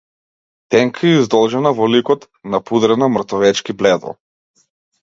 [0.75, 4.21] Тенка и издолжена во ликот, напудрена мртовечки бледо.